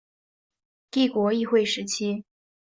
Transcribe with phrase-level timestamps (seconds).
[0.89, 2.25] 帝国议会时期。